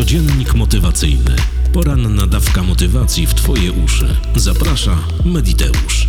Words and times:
Codziennik 0.00 0.54
motywacyjny. 0.54 1.36
Poranna 1.72 2.26
dawka 2.26 2.62
motywacji 2.62 3.26
w 3.26 3.34
Twoje 3.34 3.72
uszy. 3.72 4.16
Zaprasza 4.36 4.98
Mediteusz. 5.24 6.08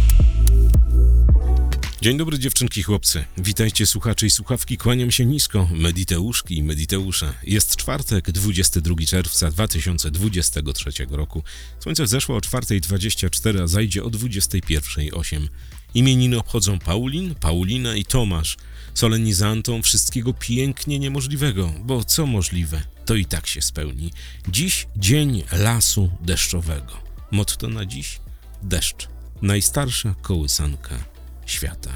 Dzień 2.01 2.17
dobry 2.17 2.39
dziewczynki 2.39 2.83
chłopcy. 2.83 3.23
Witajcie 3.37 3.85
słuchacze 3.85 4.25
i 4.25 4.29
słuchawki. 4.29 4.77
Kłaniam 4.77 5.11
się 5.11 5.25
nisko. 5.25 5.67
Mediteuszki 5.71 6.57
i 6.57 6.63
Mediteusze. 6.63 7.33
Jest 7.43 7.75
czwartek, 7.75 8.31
22 8.31 8.95
czerwca 9.07 9.51
2023 9.51 10.91
roku. 11.09 11.43
Słońce 11.79 12.03
wzeszło 12.03 12.35
o 12.35 12.39
4.24, 12.39 13.63
a 13.63 13.67
zajdzie 13.67 14.03
o 14.03 14.07
21.08. 14.07 15.47
Imieniny 15.93 16.39
obchodzą 16.39 16.79
Paulin, 16.79 17.35
Paulina 17.35 17.95
i 17.95 18.05
Tomasz. 18.05 18.57
Solenizantom 18.93 19.83
wszystkiego 19.83 20.33
pięknie 20.33 20.99
niemożliwego, 20.99 21.73
bo 21.83 22.03
co 22.03 22.25
możliwe, 22.25 22.81
to 23.05 23.15
i 23.15 23.25
tak 23.25 23.47
się 23.47 23.61
spełni. 23.61 24.11
Dziś 24.47 24.87
dzień 24.95 25.43
lasu 25.51 26.09
deszczowego. 26.21 26.93
Motto 27.31 27.67
na 27.67 27.85
dziś? 27.85 28.19
Deszcz. 28.63 29.07
Najstarsza 29.41 30.15
kołysanka 30.21 31.03
świata. 31.45 31.91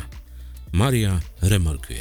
Maria 0.71 1.19
Remarque. 1.41 1.95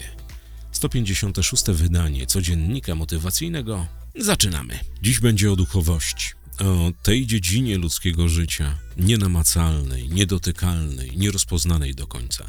156. 0.73 1.65
wydanie 1.69 2.27
codziennika 2.27 2.95
motywacyjnego. 2.95 3.87
Zaczynamy. 4.19 4.79
Dziś 5.03 5.21
będzie 5.21 5.53
o 5.53 5.57
duchowości. 5.57 6.31
O 6.59 6.93
tej 7.03 7.27
dziedzinie 7.27 7.79
ludzkiego 7.79 8.29
życia, 8.29 8.79
nienamacalnej, 8.97 10.09
niedotykalnej, 10.09 11.17
nierozpoznanej 11.17 11.95
do 11.95 12.07
końca. 12.07 12.45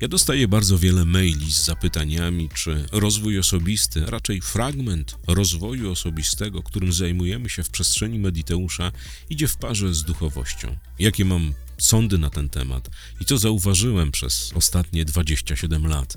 Ja 0.00 0.08
dostaję 0.08 0.48
bardzo 0.48 0.78
wiele 0.78 1.04
maili 1.04 1.52
z 1.52 1.64
zapytaniami, 1.64 2.48
czy 2.54 2.84
rozwój 2.92 3.38
osobisty, 3.38 4.06
raczej 4.06 4.40
fragment 4.40 5.16
rozwoju 5.26 5.90
osobistego, 5.90 6.62
którym 6.62 6.92
zajmujemy 6.92 7.48
się 7.48 7.62
w 7.62 7.70
przestrzeni 7.70 8.18
Mediteusza, 8.18 8.92
idzie 9.30 9.48
w 9.48 9.56
parze 9.56 9.94
z 9.94 10.02
duchowością. 10.02 10.76
Jakie 10.98 11.24
mam 11.24 11.54
sądy 11.78 12.18
na 12.18 12.30
ten 12.30 12.48
temat 12.48 12.90
i 13.20 13.24
co 13.24 13.38
zauważyłem 13.38 14.10
przez 14.10 14.52
ostatnie 14.54 15.04
27 15.04 15.86
lat. 15.86 16.16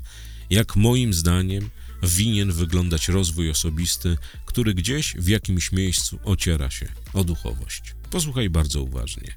Jak 0.49 0.75
moim 0.75 1.13
zdaniem 1.13 1.69
winien 2.03 2.51
wyglądać 2.51 3.07
rozwój 3.07 3.49
osobisty, 3.49 4.17
który 4.45 4.73
gdzieś 4.73 5.15
w 5.15 5.27
jakimś 5.27 5.71
miejscu 5.71 6.19
ociera 6.23 6.69
się 6.69 6.87
o 7.13 7.23
duchowość. 7.23 7.95
Posłuchaj 8.09 8.49
bardzo 8.49 8.81
uważnie. 8.81 9.33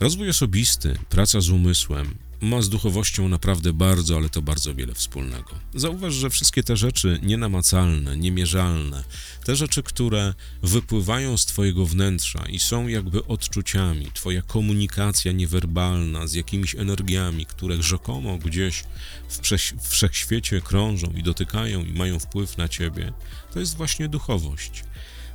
Rozwój 0.00 0.28
osobisty, 0.28 0.98
praca 1.08 1.40
z 1.40 1.48
umysłem, 1.48 2.14
ma 2.40 2.62
z 2.62 2.68
duchowością 2.68 3.28
naprawdę 3.28 3.72
bardzo, 3.72 4.16
ale 4.16 4.28
to 4.28 4.42
bardzo 4.42 4.74
wiele 4.74 4.94
wspólnego. 4.94 5.50
Zauważ, 5.74 6.14
że 6.14 6.30
wszystkie 6.30 6.62
te 6.62 6.76
rzeczy 6.76 7.18
nienamacalne, 7.22 8.16
niemierzalne, 8.16 9.04
te 9.44 9.56
rzeczy, 9.56 9.82
które 9.82 10.34
wypływają 10.62 11.36
z 11.36 11.46
Twojego 11.46 11.86
wnętrza 11.86 12.44
i 12.48 12.58
są 12.58 12.88
jakby 12.88 13.26
odczuciami, 13.26 14.10
Twoja 14.14 14.42
komunikacja 14.42 15.32
niewerbalna 15.32 16.26
z 16.26 16.34
jakimiś 16.34 16.74
energiami, 16.74 17.46
które 17.46 17.82
rzekomo 17.82 18.38
gdzieś 18.38 18.84
w 19.28 19.88
wszechświecie 19.88 20.60
krążą 20.60 21.12
i 21.16 21.22
dotykają 21.22 21.84
i 21.84 21.92
mają 21.92 22.18
wpływ 22.18 22.58
na 22.58 22.68
Ciebie, 22.68 23.12
to 23.52 23.60
jest 23.60 23.76
właśnie 23.76 24.08
duchowość. 24.08 24.84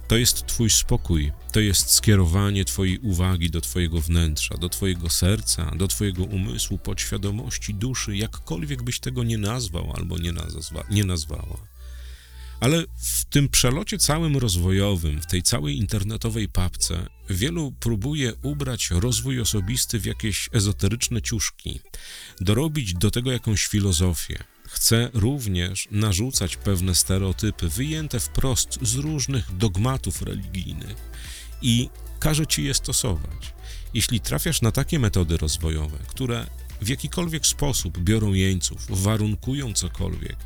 To 0.07 0.17
jest 0.17 0.45
Twój 0.45 0.69
spokój, 0.69 1.31
to 1.51 1.59
jest 1.59 1.91
skierowanie 1.91 2.65
Twojej 2.65 2.99
uwagi 2.99 3.49
do 3.49 3.61
Twojego 3.61 4.01
wnętrza, 4.01 4.57
do 4.57 4.69
Twojego 4.69 5.09
serca, 5.09 5.71
do 5.75 5.87
Twojego 5.87 6.23
umysłu, 6.23 6.77
podświadomości, 6.77 7.73
duszy, 7.73 8.17
jakkolwiek 8.17 8.83
byś 8.83 8.99
tego 8.99 9.23
nie 9.23 9.37
nazwał 9.37 9.93
albo 9.95 10.17
nie, 10.17 10.31
nazwa, 10.31 10.83
nie 10.89 11.03
nazwała. 11.03 11.57
Ale 12.59 12.83
w 12.97 13.25
tym 13.25 13.49
przelocie 13.49 13.97
całym 13.97 14.37
rozwojowym, 14.37 15.21
w 15.21 15.25
tej 15.25 15.43
całej 15.43 15.77
internetowej 15.77 16.49
papce, 16.49 17.07
wielu 17.29 17.71
próbuje 17.79 18.33
ubrać 18.41 18.89
rozwój 18.91 19.41
osobisty 19.41 19.99
w 19.99 20.05
jakieś 20.05 20.49
ezoteryczne 20.53 21.21
ciuszki, 21.21 21.79
dorobić 22.41 22.93
do 22.93 23.11
tego 23.11 23.31
jakąś 23.31 23.65
filozofię, 23.65 24.43
Chce 24.69 25.09
również 25.13 25.87
narzucać 25.91 26.57
pewne 26.57 26.95
stereotypy 26.95 27.69
wyjęte 27.69 28.19
wprost 28.19 28.79
z 28.81 28.95
różnych 28.95 29.57
dogmatów 29.57 30.21
religijnych 30.21 30.95
i 31.61 31.89
każe 32.19 32.47
ci 32.47 32.63
je 32.63 32.73
stosować. 32.73 33.53
Jeśli 33.93 34.19
trafiasz 34.19 34.61
na 34.61 34.71
takie 34.71 34.99
metody 34.99 35.37
rozwojowe, 35.37 35.97
które 36.07 36.47
w 36.81 36.87
jakikolwiek 36.89 37.47
sposób 37.47 37.99
biorą 37.99 38.33
jeńców, 38.33 38.85
warunkują 38.89 39.73
cokolwiek, 39.73 40.37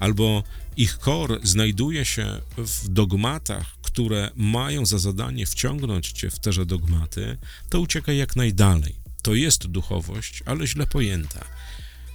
albo 0.00 0.42
ich 0.76 0.98
kor 0.98 1.40
znajduje 1.42 2.04
się 2.04 2.40
w 2.56 2.88
dogmatach, 2.88 3.76
które 3.82 4.30
mają 4.36 4.86
za 4.86 4.98
zadanie 4.98 5.46
wciągnąć 5.46 6.12
cię 6.12 6.30
w 6.30 6.38
teże 6.38 6.66
dogmaty, 6.66 7.38
to 7.68 7.80
uciekaj 7.80 8.16
jak 8.16 8.36
najdalej. 8.36 8.94
To 9.22 9.34
jest 9.34 9.66
duchowość, 9.66 10.42
ale 10.46 10.66
źle 10.66 10.86
pojęta. 10.86 11.44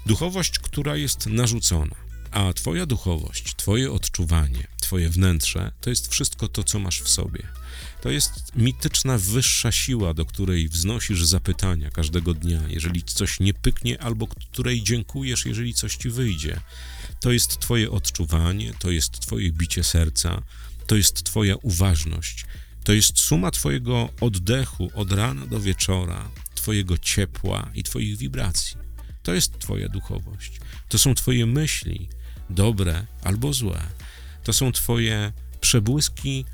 Duchowość, 0.06 0.60
która 0.60 0.96
jest 0.96 1.28
narzucona, 1.28 1.96
a 2.32 2.54
Twoja 2.54 2.86
duchowość, 2.86 3.56
Twoje 3.56 3.92
odczuwanie, 3.92 4.68
Twoje 4.82 5.10
wnętrze 5.10 5.72
to 5.82 5.90
jest 5.90 6.12
wszystko 6.12 6.48
to, 6.48 6.64
co 6.64 6.80
masz 6.80 7.02
w 7.02 7.10
sobie. 7.10 7.48
To 8.06 8.12
jest 8.12 8.56
mityczna 8.56 9.18
wyższa 9.18 9.72
siła, 9.72 10.14
do 10.14 10.26
której 10.26 10.70
wznosisz 10.70 11.26
zapytania 11.26 11.92
każdego 11.92 12.34
dnia, 12.34 12.62
jeżeli 12.68 13.04
coś 13.04 13.40
nie 13.40 13.54
pyknie, 13.54 14.02
albo 14.02 14.28
której 14.28 14.84
dziękujesz, 14.84 15.46
jeżeli 15.46 15.74
coś 15.74 15.96
ci 15.96 16.10
wyjdzie. 16.10 16.60
To 17.20 17.32
jest 17.32 17.60
Twoje 17.60 17.92
odczuwanie, 17.92 18.74
to 18.80 18.92
jest 18.92 19.20
Twoje 19.20 19.52
bicie 19.52 19.84
serca, 19.84 20.42
to 20.88 20.96
jest 20.96 21.24
Twoja 21.24 21.56
uważność, 21.56 22.46
to 22.84 22.94
jest 22.94 23.20
suma 23.20 23.52
Twojego 23.52 24.10
oddechu 24.22 24.92
od 24.94 25.12
rana 25.12 25.48
do 25.48 25.60
wieczora, 25.60 26.30
Twojego 26.56 26.98
ciepła 26.98 27.72
i 27.74 27.84
Twoich 27.84 28.18
wibracji. 28.18 28.78
To 29.24 29.34
jest 29.34 29.60
Twoja 29.60 29.90
duchowość. 29.90 30.60
To 30.90 30.98
są 30.98 31.16
Twoje 31.16 31.46
myśli, 31.46 32.10
dobre 32.50 33.06
albo 33.24 33.54
złe. 33.54 33.82
To 34.44 34.54
są 34.54 34.72
Twoje 34.72 35.34
przebłyski 35.62 36.46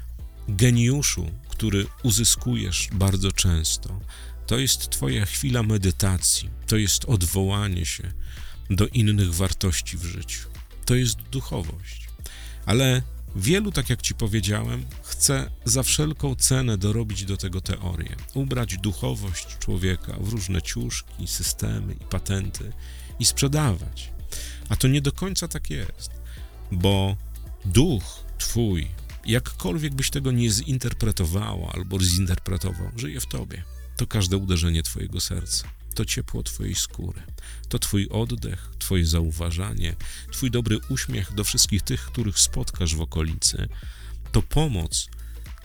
geniuszu, 0.47 1.31
który 1.49 1.85
uzyskujesz 2.03 2.89
bardzo 2.93 3.31
często. 3.31 3.99
To 4.47 4.59
jest 4.59 4.89
Twoja 4.89 5.25
chwila 5.25 5.63
medytacji, 5.63 6.49
to 6.67 6.77
jest 6.77 7.05
odwołanie 7.05 7.85
się 7.85 8.11
do 8.69 8.87
innych 8.87 9.33
wartości 9.33 9.97
w 9.97 10.03
życiu. 10.03 10.49
To 10.85 10.95
jest 10.95 11.17
duchowość. 11.21 12.07
Ale 12.65 13.01
Wielu, 13.35 13.71
tak 13.71 13.89
jak 13.89 14.01
ci 14.01 14.15
powiedziałem, 14.15 14.85
chce 15.03 15.51
za 15.65 15.83
wszelką 15.83 16.35
cenę 16.35 16.77
dorobić 16.77 17.25
do 17.25 17.37
tego 17.37 17.61
teorię, 17.61 18.15
ubrać 18.33 18.77
duchowość 18.77 19.57
człowieka 19.59 20.17
w 20.19 20.29
różne 20.29 20.61
ciuszki, 20.61 21.27
systemy 21.27 21.93
i 21.93 22.05
patenty 22.05 22.71
i 23.19 23.25
sprzedawać. 23.25 24.11
A 24.69 24.75
to 24.75 24.87
nie 24.87 25.01
do 25.01 25.11
końca 25.11 25.47
tak 25.47 25.69
jest, 25.69 26.11
bo 26.71 27.17
duch 27.65 28.23
twój, 28.37 28.87
jakkolwiek 29.25 29.93
byś 29.93 30.09
tego 30.09 30.31
nie 30.31 30.51
zinterpretowała 30.51 31.71
albo 31.73 31.99
zinterpretował, 31.99 32.91
żyje 32.95 33.19
w 33.19 33.25
tobie. 33.25 33.63
To 33.97 34.07
każde 34.07 34.37
uderzenie 34.37 34.83
twojego 34.83 35.19
serca 35.19 35.67
to 35.95 36.05
ciepło 36.05 36.43
Twojej 36.43 36.75
skóry, 36.75 37.21
to 37.69 37.79
Twój 37.79 38.07
oddech, 38.09 38.69
Twoje 38.79 39.05
zauważanie, 39.05 39.95
Twój 40.31 40.51
dobry 40.51 40.79
uśmiech 40.89 41.33
do 41.33 41.43
wszystkich 41.43 41.81
tych, 41.81 42.05
których 42.05 42.39
spotkasz 42.39 42.95
w 42.95 43.01
okolicy, 43.01 43.67
to 44.31 44.41
pomoc 44.41 45.09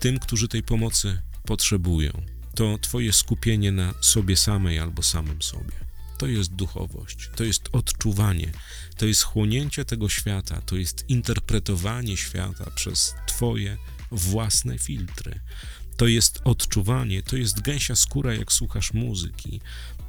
tym, 0.01 0.19
którzy 0.19 0.49
tej 0.49 0.63
pomocy 0.63 1.23
potrzebują, 1.45 2.23
to 2.55 2.79
Twoje 2.79 3.13
skupienie 3.13 3.73
na 3.73 3.95
sobie 4.01 4.37
samej 4.37 4.79
albo 4.79 5.03
samym 5.03 5.43
sobie. 5.43 5.87
To 6.19 6.27
jest 6.27 6.53
duchowość, 6.53 7.31
to 7.37 7.45
jest 7.45 7.69
odczuwanie, 7.73 8.53
to 8.97 9.07
jest 9.07 9.23
chłonięcie 9.23 9.85
tego 9.85 10.09
świata, 10.09 10.61
to 10.67 10.77
jest 10.77 11.05
interpretowanie 11.09 12.17
świata 12.17 12.71
przez 12.75 13.15
Twoje 13.27 13.77
własne 14.11 14.79
filtry. 14.79 15.41
To 15.97 16.07
jest 16.07 16.41
odczuwanie, 16.45 17.23
to 17.23 17.37
jest 17.37 17.61
gęsia 17.61 17.97
skóra, 17.97 18.35
jak 18.35 18.53
słuchasz 18.53 18.93
muzyki, 18.93 19.61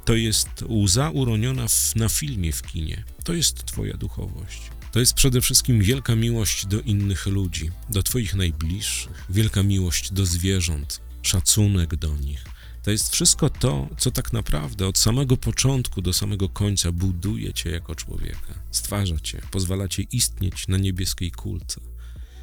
to 0.04 0.14
jest 0.14 0.48
łza 0.68 1.10
uroniona 1.10 1.68
w, 1.68 1.96
na 1.96 2.08
filmie 2.08 2.52
w 2.52 2.62
kinie. 2.62 3.04
To 3.24 3.32
jest 3.32 3.64
Twoja 3.64 3.96
duchowość. 3.96 4.60
To 4.92 5.00
jest 5.00 5.14
przede 5.14 5.40
wszystkim 5.40 5.82
wielka 5.82 6.16
miłość 6.16 6.66
do 6.66 6.80
innych 6.80 7.26
ludzi, 7.26 7.70
do 7.90 8.02
Twoich 8.02 8.34
najbliższych, 8.34 9.26
wielka 9.30 9.62
miłość 9.62 10.12
do 10.12 10.26
zwierząt, 10.26 11.00
szacunek 11.22 11.96
do 11.96 12.16
nich. 12.16 12.44
To 12.82 12.90
jest 12.90 13.12
wszystko 13.12 13.50
to, 13.50 13.88
co 13.98 14.10
tak 14.10 14.32
naprawdę 14.32 14.86
od 14.86 14.98
samego 14.98 15.36
początku 15.36 16.02
do 16.02 16.12
samego 16.12 16.48
końca 16.48 16.92
buduje 16.92 17.52
Cię 17.52 17.70
jako 17.70 17.94
człowieka, 17.94 18.54
stwarza 18.70 19.20
Cię, 19.20 19.42
pozwala 19.50 19.88
Ci 19.88 20.08
istnieć 20.12 20.68
na 20.68 20.76
niebieskiej 20.76 21.30
kulce. 21.30 21.80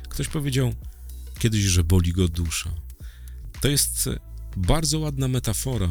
Ktoś 0.09 0.27
powiedział 0.27 0.73
kiedyś, 1.39 1.61
że 1.61 1.83
boli 1.83 2.13
go 2.13 2.27
dusza. 2.27 2.69
To 3.61 3.67
jest 3.67 4.09
bardzo 4.57 4.99
ładna 4.99 5.27
metafora 5.27 5.89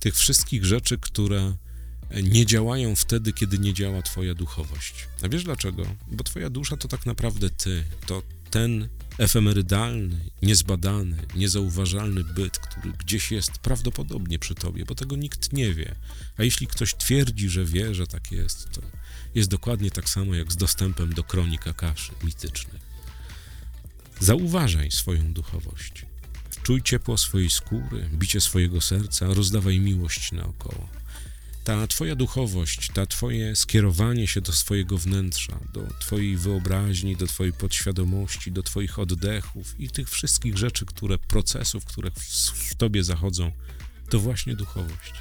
tych 0.00 0.16
wszystkich 0.16 0.64
rzeczy, 0.64 0.98
które 0.98 1.54
nie 2.22 2.46
działają 2.46 2.96
wtedy, 2.96 3.32
kiedy 3.32 3.58
nie 3.58 3.74
działa 3.74 4.02
Twoja 4.02 4.34
duchowość. 4.34 5.08
A 5.22 5.28
wiesz 5.28 5.44
dlaczego? 5.44 5.86
Bo 6.10 6.24
Twoja 6.24 6.50
dusza 6.50 6.76
to 6.76 6.88
tak 6.88 7.06
naprawdę 7.06 7.50
Ty, 7.50 7.84
to 8.06 8.22
ten 8.52 8.88
efemerydalny, 9.18 10.30
niezbadany, 10.42 11.16
niezauważalny 11.34 12.24
byt, 12.24 12.58
który 12.58 12.92
gdzieś 12.92 13.30
jest 13.30 13.58
prawdopodobnie 13.58 14.38
przy 14.38 14.54
tobie, 14.54 14.84
bo 14.84 14.94
tego 14.94 15.16
nikt 15.16 15.52
nie 15.52 15.74
wie. 15.74 15.94
A 16.38 16.42
jeśli 16.42 16.66
ktoś 16.66 16.94
twierdzi, 16.94 17.48
że 17.48 17.64
wie, 17.64 17.94
że 17.94 18.06
tak 18.06 18.32
jest, 18.32 18.70
to 18.72 18.80
jest 19.34 19.50
dokładnie 19.50 19.90
tak 19.90 20.08
samo 20.08 20.34
jak 20.34 20.52
z 20.52 20.56
dostępem 20.56 21.14
do 21.14 21.24
kronik 21.24 21.66
Akaszy 21.66 22.12
mitycznych. 22.24 22.82
Zauważaj 24.20 24.90
swoją 24.90 25.32
duchowość. 25.32 26.06
Czuj 26.62 26.82
ciepło 26.82 27.18
swojej 27.18 27.50
skóry, 27.50 28.08
bicie 28.12 28.40
swojego 28.40 28.80
serca, 28.80 29.26
rozdawaj 29.26 29.80
miłość 29.80 30.32
naokoło. 30.32 30.88
Ta 31.64 31.86
Twoja 31.86 32.16
duchowość, 32.16 32.90
ta 32.94 33.06
Twoje 33.06 33.56
skierowanie 33.56 34.26
się 34.26 34.40
do 34.40 34.52
swojego 34.52 34.98
wnętrza, 34.98 35.58
do 35.72 35.86
Twojej 36.00 36.36
wyobraźni, 36.36 37.16
do 37.16 37.26
Twojej 37.26 37.52
podświadomości, 37.52 38.52
do 38.52 38.62
Twoich 38.62 38.98
oddechów 38.98 39.80
i 39.80 39.90
tych 39.90 40.10
wszystkich 40.10 40.58
rzeczy, 40.58 40.86
które, 40.86 41.18
procesów, 41.18 41.84
które 41.84 42.10
w, 42.10 42.20
w 42.70 42.74
Tobie 42.74 43.04
zachodzą, 43.04 43.52
to 44.10 44.20
właśnie 44.20 44.56
duchowość. 44.56 45.12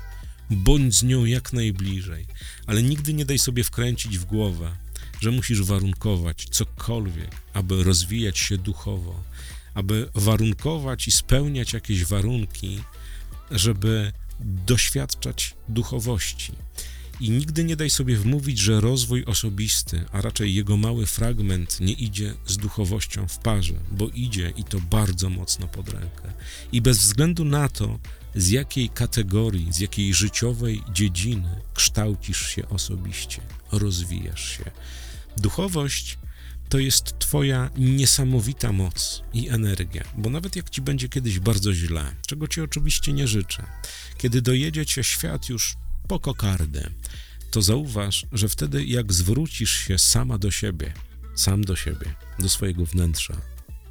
Bądź 0.50 0.96
z 0.96 1.04
nią 1.04 1.26
jak 1.26 1.54
najbliżej, 1.54 2.26
ale 2.68 2.84
nigdy 2.84 3.14
nie 3.14 3.26
daj 3.26 3.40
sobie 3.40 3.64
wkręcić 3.64 4.18
w 4.18 4.26
głowę, 4.26 4.76
że 5.22 5.32
musisz 5.32 5.62
warunkować 5.62 6.48
cokolwiek, 6.52 7.32
aby 7.54 7.84
rozwijać 7.84 8.40
się 8.40 8.58
duchowo, 8.58 9.24
aby 9.74 10.10
warunkować 10.16 11.08
i 11.08 11.12
spełniać 11.12 11.74
jakieś 11.74 12.06
warunki, 12.06 12.84
żeby 13.52 14.12
doświadczać 14.44 15.56
duchowości. 15.70 16.54
I 17.20 17.30
nigdy 17.30 17.64
nie 17.64 17.76
daj 17.76 17.90
sobie 17.90 18.16
wmówić, 18.16 18.60
że 18.60 18.82
rozwój 18.82 19.26
osobisty, 19.26 20.06
a 20.12 20.22
raczej 20.22 20.56
jego 20.56 20.78
mały 20.78 21.06
fragment, 21.06 21.80
nie 21.80 21.94
idzie 21.94 22.34
z 22.48 22.58
duchowością 22.58 23.28
w 23.28 23.38
parze, 23.38 23.74
bo 23.92 24.10
idzie 24.10 24.54
i 24.58 24.64
to 24.64 24.80
bardzo 24.80 25.30
mocno 25.30 25.68
pod 25.68 25.90
rękę. 25.90 26.34
I 26.72 26.82
bez 26.82 26.98
względu 26.98 27.46
na 27.46 27.70
to, 27.70 28.00
z 28.36 28.50
jakiej 28.50 28.90
kategorii, 28.90 29.74
z 29.74 29.80
jakiej 29.80 30.14
życiowej 30.14 30.82
dziedziny 30.94 31.62
kształcisz 31.74 32.48
się 32.48 32.70
osobiście, 32.70 33.42
rozwijasz 33.72 34.58
się. 34.58 34.72
Duchowość 35.38 36.18
to 36.72 36.80
jest 36.80 37.20
Twoja 37.20 37.70
niesamowita 37.78 38.72
moc 38.72 39.24
i 39.34 39.50
energia, 39.50 40.04
bo 40.18 40.30
nawet 40.30 40.56
jak 40.56 40.70
Ci 40.70 40.82
będzie 40.82 41.10
kiedyś 41.10 41.40
bardzo 41.40 41.74
źle, 41.74 42.16
czego 42.28 42.48
Ci 42.48 42.62
oczywiście 42.62 43.14
nie 43.14 43.28
życzę, 43.28 43.64
kiedy 44.18 44.42
dojedzie 44.42 44.86
Cię 44.86 45.04
świat 45.04 45.50
już 45.50 45.76
po 46.08 46.20
kokardę, 46.20 46.90
to 47.52 47.62
zauważ, 47.62 48.26
że 48.32 48.50
wtedy 48.50 48.86
jak 48.86 49.14
zwrócisz 49.14 49.72
się 49.72 49.98
sama 49.98 50.38
do 50.38 50.52
siebie, 50.52 50.94
sam 51.36 51.64
do 51.64 51.76
siebie, 51.76 52.16
do 52.40 52.50
swojego 52.50 52.86
wnętrza, 52.86 53.42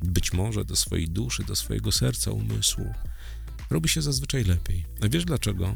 być 0.03 0.33
może 0.33 0.65
do 0.65 0.77
swojej 0.77 1.09
duszy, 1.09 1.45
do 1.45 1.57
swojego 1.57 1.93
serca, 1.93 2.31
umysłu, 2.31 2.95
robi 3.71 3.89
się 3.89 4.03
zazwyczaj 4.03 4.45
lepiej. 4.45 4.85
A 5.01 5.09
wiesz 5.09 5.25
dlaczego? 5.25 5.75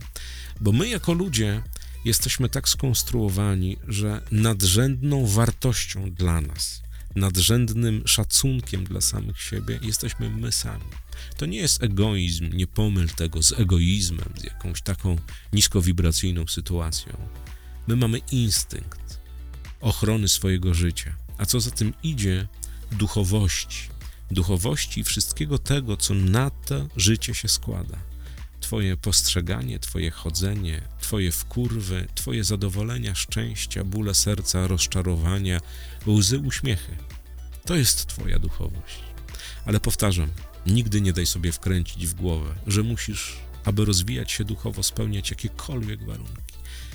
Bo 0.60 0.72
my 0.72 0.88
jako 0.88 1.12
ludzie 1.12 1.62
jesteśmy 2.04 2.48
tak 2.48 2.68
skonstruowani, 2.68 3.76
że 3.88 4.22
nadrzędną 4.30 5.26
wartością 5.26 6.10
dla 6.10 6.40
nas, 6.40 6.84
nadrzędnym 7.16 8.02
szacunkiem 8.06 8.84
dla 8.84 9.00
samych 9.00 9.40
siebie 9.40 9.78
jesteśmy 9.82 10.30
my 10.30 10.52
sami. 10.52 10.84
To 11.36 11.46
nie 11.46 11.58
jest 11.58 11.82
egoizm, 11.82 12.50
nie 12.52 12.66
pomyl 12.66 13.08
tego 13.08 13.42
z 13.42 13.52
egoizmem, 13.52 14.32
z 14.36 14.44
jakąś 14.44 14.82
taką 14.82 15.16
niskowibracyjną 15.52 16.46
sytuacją. 16.46 17.28
My 17.86 17.96
mamy 17.96 18.20
instynkt 18.32 19.20
ochrony 19.80 20.28
swojego 20.28 20.74
życia, 20.74 21.14
a 21.38 21.46
co 21.46 21.60
za 21.60 21.70
tym 21.70 21.92
idzie, 22.02 22.46
duchowości. 22.92 23.88
Duchowości 24.30 25.00
i 25.00 25.04
wszystkiego 25.04 25.58
tego, 25.58 25.96
co 25.96 26.14
na 26.14 26.50
to 26.50 26.86
życie 26.96 27.34
się 27.34 27.48
składa. 27.48 27.98
Twoje 28.60 28.96
postrzeganie, 28.96 29.78
Twoje 29.78 30.10
chodzenie, 30.10 30.82
Twoje 31.04 31.32
wkurwy, 31.32 32.08
Twoje 32.14 32.44
zadowolenia, 32.44 33.14
szczęścia, 33.14 33.84
bóle 33.84 34.14
serca, 34.14 34.66
rozczarowania, 34.66 35.60
łzy, 36.06 36.38
uśmiechy. 36.38 36.96
To 37.64 37.74
jest 37.74 38.06
Twoja 38.06 38.38
duchowość. 38.38 39.00
Ale 39.66 39.80
powtarzam, 39.80 40.30
nigdy 40.66 41.00
nie 41.00 41.12
daj 41.12 41.26
sobie 41.26 41.52
wkręcić 41.52 42.06
w 42.06 42.14
głowę, 42.14 42.54
że 42.66 42.82
musisz, 42.82 43.36
aby 43.64 43.84
rozwijać 43.84 44.32
się 44.32 44.44
duchowo, 44.44 44.82
spełniać 44.82 45.30
jakiekolwiek 45.30 46.04
warunki, 46.04 46.54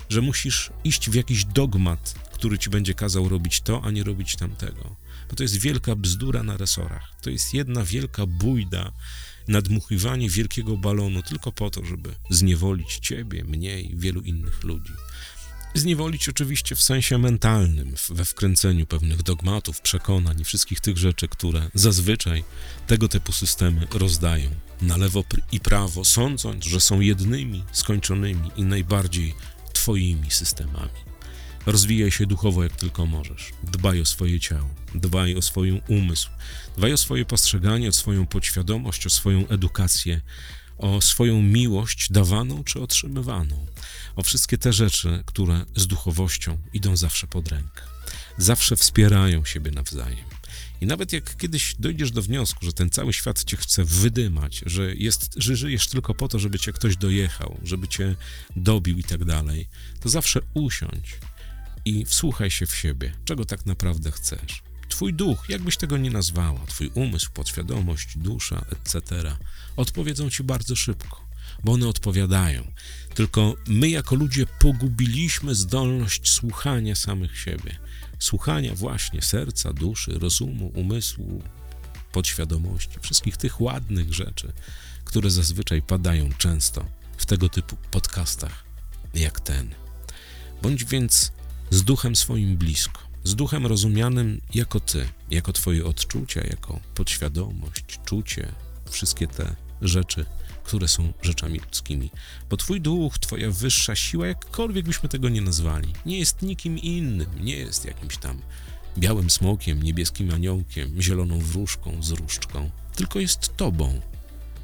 że 0.09 0.21
musisz 0.21 0.71
iść 0.83 1.09
w 1.09 1.13
jakiś 1.13 1.45
dogmat, 1.45 2.15
który 2.33 2.57
ci 2.57 2.69
będzie 2.69 2.94
kazał 2.94 3.29
robić 3.29 3.62
to, 3.62 3.81
a 3.83 3.91
nie 3.91 4.03
robić 4.03 4.35
tamtego. 4.35 4.95
Bo 5.29 5.35
to 5.35 5.44
jest 5.44 5.57
wielka 5.57 5.95
bzdura 5.95 6.44
na 6.44 6.57
resorach. 6.57 7.12
To 7.21 7.29
jest 7.29 7.53
jedna 7.53 7.83
wielka 7.83 8.25
bójda, 8.25 8.91
nadmuchiwanie 9.50 10.30
wielkiego 10.30 10.78
balonu 10.78 11.24
tylko 11.24 11.51
po 11.51 11.69
to, 11.69 11.86
żeby 11.86 12.10
zniewolić 12.30 13.00
ciebie, 13.01 13.44
mnie 13.44 13.81
i 13.81 13.96
wielu 13.96 14.22
innych 14.22 14.63
ludzi. 14.63 14.94
Zniewolić 15.74 16.30
oczywiście 16.30 16.75
w 16.75 16.81
sensie 16.81 17.18
mentalnym, 17.18 17.96
we 18.10 18.25
wkręceniu 18.25 18.86
pewnych 18.86 19.24
dogmatów, 19.24 19.81
przekonań 19.81 20.42
i 20.42 20.44
wszystkich 20.44 20.80
tych 20.80 20.98
rzeczy, 20.98 21.28
które 21.28 21.72
zazwyczaj 21.74 22.44
tego 22.88 23.07
typu 23.07 23.31
systemy 23.31 23.88
rozdają 23.94 24.50
na 24.81 24.98
lewo 24.98 25.24
i 25.51 25.60
prawo, 25.60 26.06
sądząc, 26.06 26.66
że 26.66 26.80
są 26.80 27.00
jednymi, 27.00 27.63
skończonymi 27.72 28.51
i 28.56 28.63
najbardziej 28.63 29.34
Twoimi 29.74 30.31
systemami. 30.31 31.00
Rozwijaj 31.65 32.11
się 32.11 32.25
duchowo 32.25 32.63
jak 32.63 32.75
tylko 32.75 33.06
możesz. 33.06 33.51
Dbaj 33.63 34.01
o 34.01 34.06
swoje 34.06 34.39
ciało, 34.39 34.69
dbaj 34.95 35.35
o 35.35 35.41
swój 35.41 35.81
umysł, 35.88 36.29
dbaj 36.77 36.94
o 36.94 36.97
swoje 36.97 37.25
postrzeganie, 37.25 37.89
o 37.89 37.91
swoją 37.91 38.25
podświadomość, 38.25 39.06
o 39.06 39.09
swoją 39.09 39.47
edukację, 39.47 40.21
o 40.77 41.01
swoją 41.01 41.41
miłość 41.41 42.11
dawaną 42.11 42.63
czy 42.63 42.81
otrzymywaną, 42.81 43.65
o 44.15 44.23
wszystkie 44.23 44.57
te 44.57 44.73
rzeczy, 44.73 45.23
które 45.25 45.65
z 45.75 45.88
duchowością 45.88 46.57
idą 46.73 46.97
zawsze 46.97 47.27
pod 47.27 47.47
rękę, 47.47 47.81
zawsze 48.38 48.75
wspierają 48.75 49.45
siebie 49.45 49.71
nawzajem. 49.71 50.25
I 50.81 50.85
nawet 50.85 51.13
jak 51.13 51.38
kiedyś 51.38 51.75
dojdziesz 51.79 52.12
do 52.12 52.21
wniosku, 52.21 52.65
że 52.65 52.73
ten 52.73 52.89
cały 52.89 53.13
świat 53.13 53.44
cię 53.44 53.57
chce 53.57 53.83
wydymać, 53.85 54.63
że, 54.65 54.95
jest, 54.95 55.33
że 55.38 55.55
żyjesz 55.55 55.88
tylko 55.88 56.15
po 56.15 56.27
to, 56.27 56.39
żeby 56.39 56.59
cię 56.59 56.73
ktoś 56.73 56.97
dojechał, 56.97 57.57
żeby 57.63 57.88
cię 57.88 58.15
dobił 58.55 58.97
i 58.97 59.03
tak 59.03 59.25
dalej, 59.25 59.67
to 60.00 60.09
zawsze 60.09 60.39
usiądź 60.53 61.19
i 61.85 62.05
wsłuchaj 62.05 62.51
się 62.51 62.65
w 62.65 62.75
siebie, 62.75 63.13
czego 63.25 63.45
tak 63.45 63.65
naprawdę 63.65 64.11
chcesz. 64.11 64.63
Twój 64.89 65.13
duch, 65.13 65.49
jakbyś 65.49 65.77
tego 65.77 65.97
nie 65.97 66.11
nazwała, 66.11 66.65
twój 66.65 66.91
umysł, 66.93 67.31
podświadomość, 67.33 68.17
dusza, 68.17 68.65
etc., 68.71 69.01
odpowiedzą 69.75 70.29
ci 70.29 70.43
bardzo 70.43 70.75
szybko, 70.75 71.25
bo 71.63 71.71
one 71.71 71.88
odpowiadają. 71.88 72.71
Tylko 73.13 73.55
my, 73.67 73.89
jako 73.89 74.15
ludzie, 74.15 74.45
pogubiliśmy 74.59 75.55
zdolność 75.55 76.31
słuchania 76.31 76.95
samych 76.95 77.39
siebie. 77.39 77.79
Słuchania 78.19 78.75
właśnie 78.75 79.21
serca, 79.21 79.74
duszy, 79.74 80.19
rozumu, 80.19 80.71
umysłu, 80.75 81.43
podświadomości, 82.12 83.00
wszystkich 83.01 83.38
tych 83.38 83.62
ładnych 83.62 84.13
rzeczy, 84.13 84.53
które 85.05 85.29
zazwyczaj 85.31 85.81
padają 85.81 86.29
często 86.38 86.86
w 87.17 87.25
tego 87.25 87.50
typu 87.50 87.77
podcastach 87.91 88.63
jak 89.13 89.39
ten. 89.39 89.75
Bądź 90.62 90.86
więc 90.86 91.31
z 91.69 91.83
duchem 91.83 92.15
swoim 92.15 92.57
blisko, 92.57 93.01
z 93.23 93.35
duchem 93.35 93.65
rozumianym 93.65 94.41
jako 94.53 94.79
ty, 94.79 95.09
jako 95.31 95.53
twoje 95.53 95.85
odczucia, 95.85 96.41
jako 96.41 96.79
podświadomość, 96.95 97.99
czucie, 98.05 98.51
wszystkie 98.89 99.27
te 99.27 99.55
rzeczy, 99.81 100.25
które 100.63 100.88
są 100.88 101.13
rzeczami 101.21 101.59
ludzkimi. 101.59 102.11
Bo 102.49 102.57
twój 102.57 102.81
duch, 102.81 103.19
twoja 103.19 103.51
wyższa 103.51 103.95
siła, 103.95 104.27
jakkolwiek 104.27 104.85
byśmy 104.85 105.09
tego 105.09 105.29
nie 105.29 105.41
nazwali, 105.41 105.93
nie 106.05 106.19
jest 106.19 106.41
nikim 106.41 106.77
innym, 106.77 107.43
nie 107.43 107.57
jest 107.57 107.85
jakimś 107.85 108.17
tam 108.17 108.41
białym 108.97 109.29
smokiem, 109.29 109.83
niebieskim 109.83 110.33
aniołkiem, 110.33 111.01
zieloną 111.01 111.39
wróżką 111.39 112.03
z 112.03 112.11
różdżką, 112.11 112.69
tylko 112.95 113.19
jest 113.19 113.57
tobą. 113.57 114.01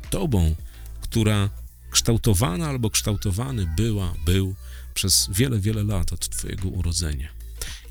Tobą, 0.09 0.55
która 1.01 1.49
kształtowana 1.89 2.67
albo 2.67 2.89
kształtowany 2.89 3.73
była, 3.77 4.13
był 4.25 4.55
przez 4.95 5.29
wiele, 5.31 5.59
wiele 5.59 5.83
lat 5.83 6.13
od 6.13 6.29
Twojego 6.29 6.69
urodzenia. 6.69 7.29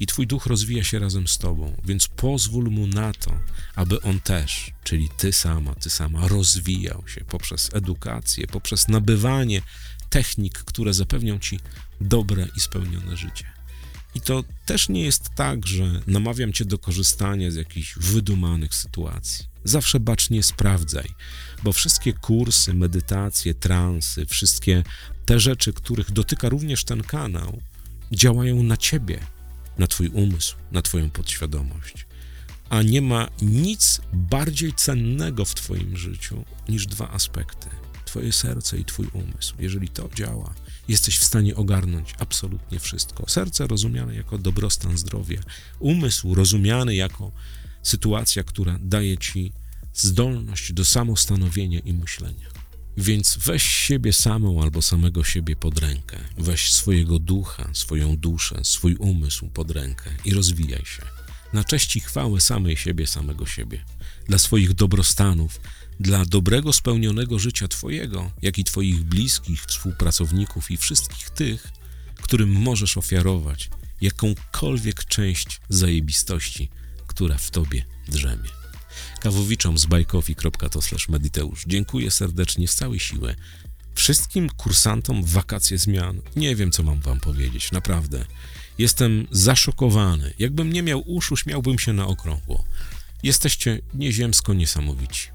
I 0.00 0.06
Twój 0.06 0.26
duch 0.26 0.46
rozwija 0.46 0.84
się 0.84 0.98
razem 0.98 1.28
z 1.28 1.38
Tobą, 1.38 1.76
więc 1.84 2.08
pozwól 2.08 2.70
mu 2.70 2.86
na 2.86 3.12
to, 3.12 3.40
aby 3.74 4.00
on 4.02 4.20
też, 4.20 4.70
czyli 4.84 5.08
Ty 5.16 5.32
sama, 5.32 5.74
Ty 5.74 5.90
sama, 5.90 6.28
rozwijał 6.28 7.08
się 7.08 7.20
poprzez 7.24 7.70
edukację, 7.74 8.46
poprzez 8.46 8.88
nabywanie 8.88 9.62
technik, 10.10 10.58
które 10.58 10.94
zapewnią 10.94 11.38
Ci 11.38 11.60
dobre 12.00 12.46
i 12.56 12.60
spełnione 12.60 13.16
życie. 13.16 13.46
I 14.14 14.20
to 14.20 14.44
też 14.66 14.88
nie 14.88 15.04
jest 15.04 15.28
tak, 15.34 15.66
że 15.66 16.00
namawiam 16.06 16.52
Cię 16.52 16.64
do 16.64 16.78
korzystania 16.78 17.50
z 17.50 17.54
jakichś 17.54 17.94
wydumanych 17.96 18.74
sytuacji. 18.74 19.53
Zawsze 19.64 20.00
bacznie 20.00 20.42
sprawdzaj, 20.42 21.08
bo 21.62 21.72
wszystkie 21.72 22.12
kursy, 22.12 22.74
medytacje, 22.74 23.54
transy, 23.54 24.26
wszystkie 24.26 24.82
te 25.26 25.40
rzeczy, 25.40 25.72
których 25.72 26.10
dotyka 26.10 26.48
również 26.48 26.84
ten 26.84 27.02
kanał, 27.02 27.60
działają 28.12 28.62
na 28.62 28.76
ciebie, 28.76 29.20
na 29.78 29.86
twój 29.86 30.08
umysł, 30.08 30.56
na 30.72 30.82
twoją 30.82 31.10
podświadomość. 31.10 32.06
a 32.70 32.82
nie 32.82 33.02
ma 33.02 33.28
nic 33.42 34.00
bardziej 34.12 34.72
cennego 34.72 35.44
w 35.44 35.54
Twoim 35.54 35.96
życiu 35.96 36.44
niż 36.68 36.86
dwa 36.86 37.10
aspekty: 37.10 37.68
Twoje 38.04 38.32
serce 38.32 38.78
i 38.78 38.84
Twój 38.84 39.06
umysł. 39.12 39.54
Jeżeli 39.58 39.88
to 39.88 40.08
działa, 40.14 40.54
jesteś 40.88 41.18
w 41.18 41.24
stanie 41.24 41.56
ogarnąć 41.56 42.14
absolutnie 42.18 42.78
wszystko. 42.78 43.24
Serce 43.28 43.66
rozumiane 43.66 44.14
jako 44.14 44.38
dobrostan, 44.38 44.98
zdrowie, 44.98 45.38
umysł 45.78 46.34
rozumiany 46.34 46.94
jako 46.94 47.32
sytuacja, 47.84 48.42
która 48.42 48.78
daje 48.82 49.18
Ci 49.18 49.52
zdolność 49.94 50.72
do 50.72 50.84
samostanowienia 50.84 51.78
i 51.78 51.92
myślenia. 51.92 52.48
Więc 52.96 53.38
weź 53.44 53.62
siebie 53.62 54.12
samą 54.12 54.62
albo 54.62 54.82
samego 54.82 55.24
siebie 55.24 55.56
pod 55.56 55.78
rękę. 55.78 56.16
Weź 56.38 56.72
swojego 56.72 57.18
ducha, 57.18 57.70
swoją 57.72 58.16
duszę, 58.16 58.60
swój 58.62 58.94
umysł 58.96 59.48
pod 59.48 59.70
rękę 59.70 60.10
i 60.24 60.34
rozwijaj 60.34 60.84
się. 60.84 61.02
Na 61.52 61.64
cześć 61.64 61.96
i 61.96 62.00
chwałę 62.00 62.40
samej 62.40 62.76
siebie, 62.76 63.06
samego 63.06 63.46
siebie. 63.46 63.84
Dla 64.28 64.38
swoich 64.38 64.72
dobrostanów, 64.72 65.60
dla 66.00 66.24
dobrego, 66.24 66.72
spełnionego 66.72 67.38
życia 67.38 67.68
Twojego, 67.68 68.30
jak 68.42 68.58
i 68.58 68.64
Twoich 68.64 69.02
bliskich, 69.02 69.64
współpracowników 69.64 70.70
i 70.70 70.76
wszystkich 70.76 71.30
tych, 71.30 71.72
którym 72.22 72.52
możesz 72.52 72.96
ofiarować 72.96 73.70
jakąkolwiek 74.00 75.04
część 75.04 75.60
zajebistości, 75.68 76.70
która 77.14 77.38
w 77.38 77.50
Tobie 77.50 77.84
drzemie 78.08 78.64
kawowiczom 79.20 79.78
z 79.78 79.86
bajkofi.to/mediteusz. 79.86 81.64
Dziękuję 81.66 82.10
serdecznie 82.10 82.68
z 82.68 82.74
całej 82.74 83.00
siły. 83.00 83.34
Wszystkim 83.94 84.50
kursantom 84.50 85.24
wakacje 85.24 85.78
zmian. 85.78 86.20
Nie 86.36 86.56
wiem, 86.56 86.70
co 86.70 86.82
mam 86.82 87.00
wam 87.00 87.20
powiedzieć, 87.20 87.72
naprawdę. 87.72 88.24
Jestem 88.78 89.26
zaszokowany. 89.30 90.34
Jakbym 90.38 90.72
nie 90.72 90.82
miał 90.82 91.00
uszu, 91.00 91.36
śmiałbym 91.36 91.78
się 91.78 91.92
na 91.92 92.06
okrągło. 92.06 92.64
Jesteście 93.22 93.80
nieziemsko 93.94 94.54
niesamowici. 94.54 95.28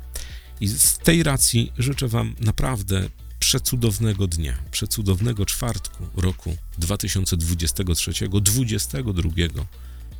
I 0.61 0.67
z 0.67 0.97
tej 0.97 1.23
racji 1.23 1.71
życzę 1.77 2.07
wam 2.07 2.35
naprawdę 2.39 3.09
przecudownego 3.39 4.27
dnia, 4.27 4.57
przecudownego 4.71 5.45
czwartku 5.45 6.07
roku 6.15 6.57
2023, 6.77 8.11
22 8.41 9.31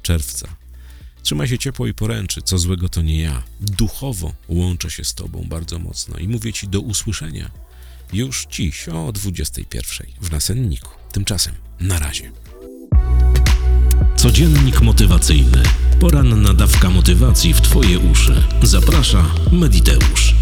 czerwca. 0.01 0.55
Trzymaj 1.23 1.47
się 1.47 1.57
ciepło 1.57 1.88
i 1.88 1.93
poręczy, 1.93 2.41
co 2.41 2.57
złego 2.57 2.89
to 2.89 3.01
nie 3.01 3.21
ja. 3.21 3.43
Duchowo 3.61 4.33
łączę 4.47 4.89
się 4.89 5.03
z 5.03 5.13
Tobą 5.13 5.45
bardzo 5.49 5.79
mocno 5.79 6.17
i 6.17 6.27
mówię 6.27 6.53
Ci 6.53 6.67
do 6.67 6.81
usłyszenia 6.81 7.51
już 8.13 8.47
dziś 8.51 8.89
o 8.89 9.11
21 9.11 10.07
w 10.21 10.31
nasenniku. 10.31 10.89
Tymczasem 11.11 11.53
na 11.79 11.99
razie. 11.99 12.31
Codziennik 14.15 14.81
motywacyjny. 14.81 15.63
Poranna 15.99 16.53
dawka 16.53 16.89
motywacji 16.89 17.53
w 17.53 17.61
Twoje 17.61 17.99
uszy. 17.99 18.43
Zaprasza 18.63 19.25
Mediteusz. 19.51 20.35